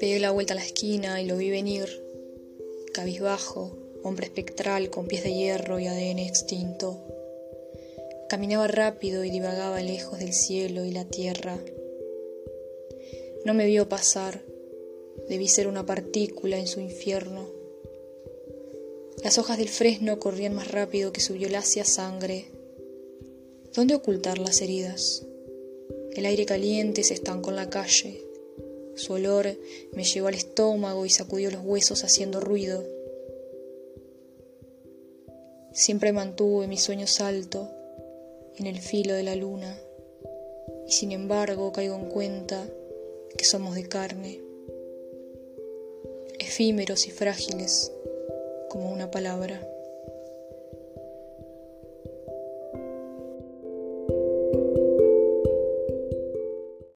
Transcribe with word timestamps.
Pegué 0.00 0.18
la 0.20 0.30
vuelta 0.30 0.54
a 0.54 0.56
la 0.56 0.64
esquina 0.64 1.22
y 1.22 1.26
lo 1.26 1.36
vi 1.36 1.50
venir, 1.50 2.04
cabizbajo, 2.92 3.76
hombre 4.02 4.26
espectral 4.26 4.90
con 4.90 5.06
pies 5.06 5.22
de 5.22 5.32
hierro 5.32 5.78
y 5.78 5.86
ADN 5.86 6.18
extinto. 6.18 7.02
Caminaba 8.28 8.66
rápido 8.66 9.24
y 9.24 9.30
divagaba 9.30 9.80
lejos 9.80 10.18
del 10.18 10.32
cielo 10.32 10.84
y 10.84 10.90
la 10.90 11.04
tierra. 11.04 11.58
No 13.44 13.54
me 13.54 13.66
vio 13.66 13.88
pasar, 13.88 14.42
debí 15.28 15.48
ser 15.48 15.68
una 15.68 15.86
partícula 15.86 16.58
en 16.58 16.66
su 16.66 16.80
infierno. 16.80 17.48
Las 19.22 19.38
hojas 19.38 19.58
del 19.58 19.68
fresno 19.68 20.18
corrían 20.18 20.54
más 20.54 20.70
rápido 20.70 21.12
que 21.12 21.20
su 21.20 21.34
violácea 21.34 21.84
sangre. 21.84 22.55
¿Dónde 23.76 23.94
ocultar 23.94 24.38
las 24.38 24.62
heridas? 24.62 25.26
El 26.14 26.24
aire 26.24 26.46
caliente 26.46 27.04
se 27.04 27.12
estancó 27.12 27.50
en 27.50 27.56
la 27.56 27.68
calle. 27.68 28.24
Su 28.94 29.12
olor 29.12 29.48
me 29.92 30.02
llegó 30.02 30.28
al 30.28 30.34
estómago 30.34 31.04
y 31.04 31.10
sacudió 31.10 31.50
los 31.50 31.62
huesos 31.62 32.02
haciendo 32.02 32.40
ruido. 32.40 32.82
Siempre 35.72 36.14
mantuve 36.14 36.66
mi 36.68 36.78
sueño 36.78 37.06
salto 37.06 37.68
en 38.56 38.66
el 38.66 38.78
filo 38.78 39.12
de 39.12 39.24
la 39.24 39.36
luna 39.36 39.78
y 40.88 40.92
sin 40.92 41.12
embargo 41.12 41.70
caigo 41.70 41.96
en 41.96 42.08
cuenta 42.08 42.66
que 43.36 43.44
somos 43.44 43.74
de 43.74 43.86
carne, 43.86 44.40
efímeros 46.38 47.06
y 47.06 47.10
frágiles 47.10 47.92
como 48.70 48.90
una 48.90 49.10
palabra. 49.10 49.75